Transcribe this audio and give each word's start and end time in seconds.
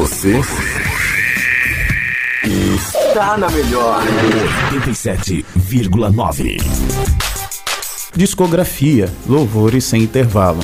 Você 0.00 0.40
está 2.78 3.36
na 3.36 3.50
melhor. 3.50 4.02
87,9. 4.72 6.56
Discografia, 8.16 9.12
louvores 9.28 9.84
sem 9.84 10.02
intervalo. 10.04 10.62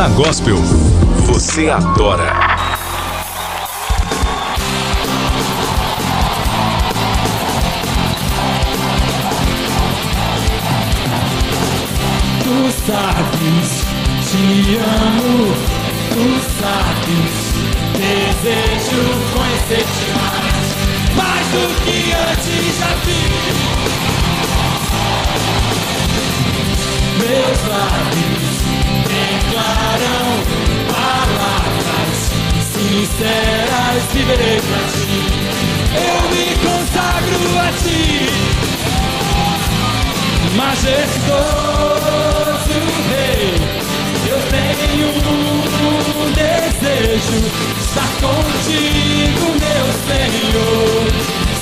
na 0.00 0.08
Gospel. 0.08 0.56
Você 1.26 1.68
adora. 1.68 2.32
Tu 12.42 12.56
sabes, 12.86 13.68
te 14.30 14.78
amo, 14.78 15.52
tu 16.14 16.26
sabes. 16.56 17.34
Desejo 17.92 19.04
conhecer-te 19.34 20.06
mais, 20.16 20.68
mais 21.14 21.46
do 21.48 21.64
que 21.84 21.98
antes 22.14 22.72
já 22.78 22.92
vi. 23.04 23.22
Meus 27.18 27.60
lábios 27.68 28.39
entrarão 29.36 30.28
palavras 30.92 32.18
sinceras, 32.72 34.02
viverei 34.12 34.60
pra 34.60 34.82
ti. 34.92 35.10
Eu 35.94 36.18
me 36.30 36.46
consagro 36.64 37.42
a 37.58 37.68
ti, 37.82 38.04
majestoso 40.56 41.90
Rei. 43.10 43.54
Eu 44.28 44.40
tenho 44.50 45.08
um 45.08 46.30
desejo 46.32 47.38
estar 47.80 48.10
contigo, 48.20 49.44
meu 49.58 49.86
Senhor. 50.06 51.04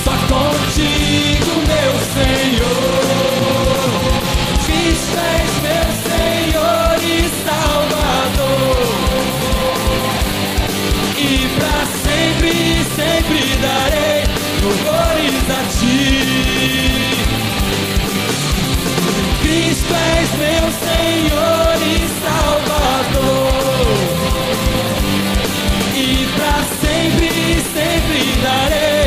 Só 0.03 0.15
contigo, 0.27 1.51
meu 1.67 1.93
Senhor. 2.13 3.18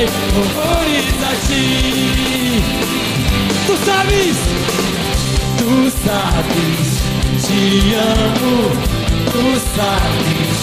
serei 0.08 0.98
a 1.22 1.32
ti. 1.46 1.64
Tu 3.66 3.74
sabes, 3.84 4.38
tu 5.58 5.72
sabes, 6.04 6.88
te 7.44 7.62
amo, 7.94 8.56
tu 9.32 9.44
sabes, 9.76 10.58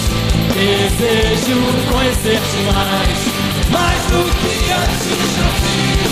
desejo 0.54 1.60
conhecer-te 1.90 2.60
mais, 2.72 3.20
mais 3.70 4.02
do 4.10 4.20
que 4.40 4.54
antes 4.72 5.20
já 5.36 5.48
fiz. 5.60 6.10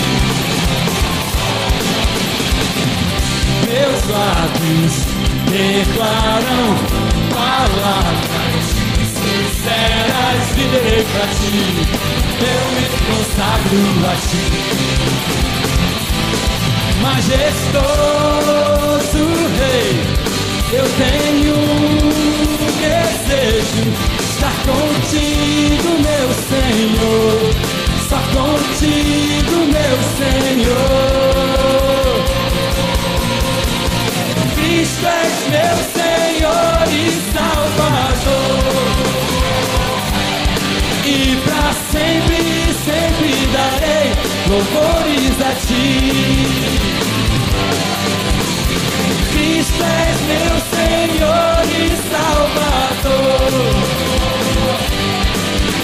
Meus 3.67 4.01
lábios 4.09 4.95
declaram 5.51 6.65
palavras 7.29 8.38
sinceras, 9.59 10.47
viverei 10.55 11.03
pra 11.03 11.27
ti. 11.27 11.53
Eu 12.41 12.63
me 12.75 12.85
consagro 13.05 13.79
a 14.05 14.15
ti 14.15 14.45
majestoso 17.01 17.79
Rei, 19.57 19.91
eu 20.73 20.85
tenho 20.97 21.55
um 21.55 22.07
desejo, 22.79 23.83
estar 24.19 24.55
contigo, 24.65 25.89
meu 26.01 26.29
louvores 44.49 45.39
a 45.41 45.53
ti. 45.65 46.45
Cristo 49.31 49.83
és 49.83 50.17
meu 50.31 50.55
Senhor 50.73 51.63
e 51.69 51.89
Salvador. 52.09 53.51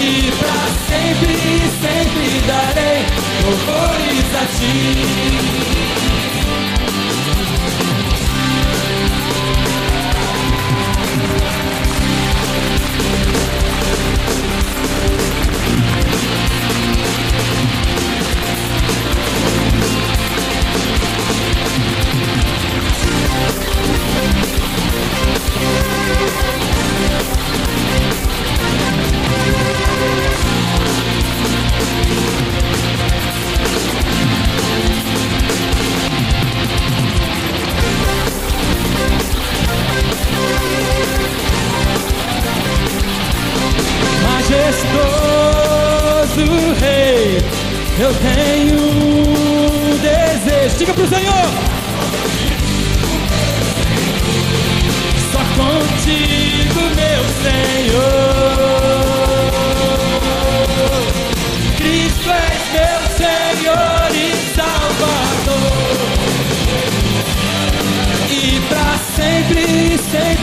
E 0.02 0.32
para 0.40 0.66
sempre, 0.90 1.36
sempre 1.82 2.26
darei 2.48 3.06
louvores 3.44 4.30
a 4.34 4.46
ti. 4.58 5.65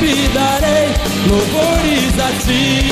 Sempre 0.03 0.29
darei 0.35 0.89
louvores 1.29 2.19
a 2.19 2.33
ti. 2.45 2.91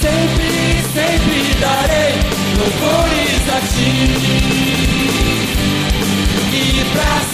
sempre, 0.00 0.50
sempre 0.94 1.40
darei 1.60 2.14
louvores 2.56 3.44
a 3.48 3.60
ti. 3.66 3.92
E 6.52 6.84
pra 6.92 7.29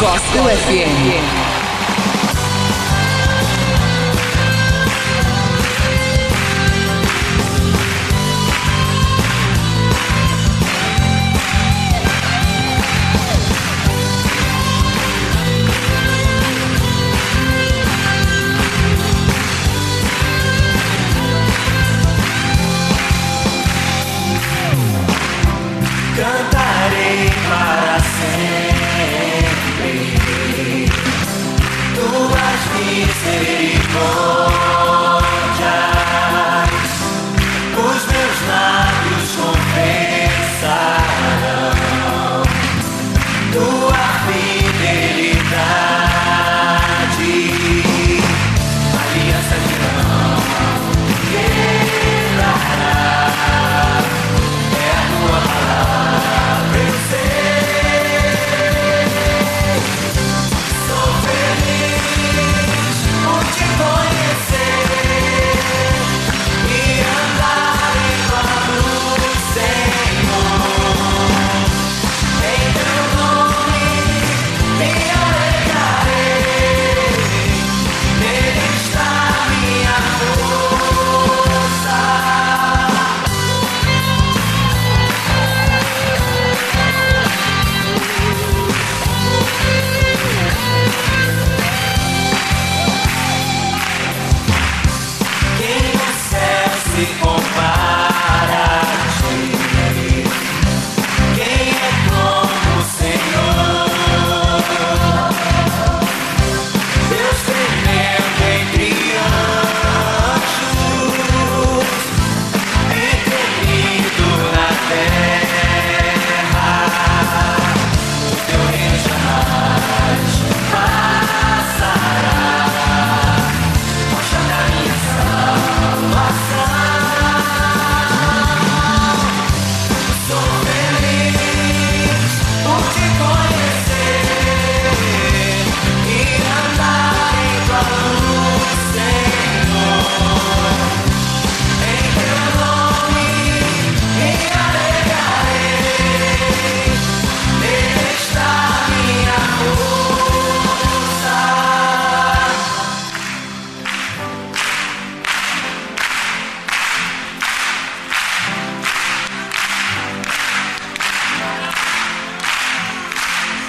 Gospel 0.00 0.44
FM. 0.44 1.55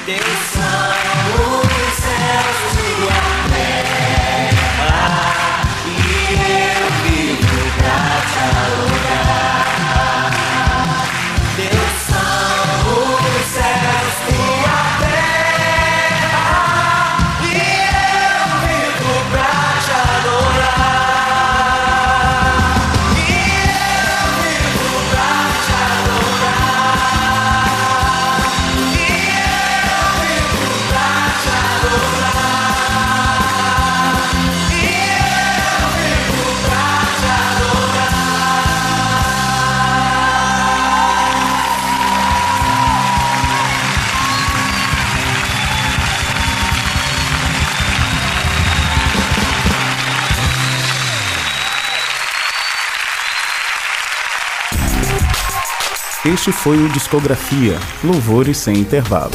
Deus. 0.08 0.67
Este 56.34 56.52
foi 56.52 56.78
o 56.84 56.90
Discografia, 56.90 57.80
Louvores 58.04 58.58
sem 58.58 58.78
Intervalo. 58.80 59.32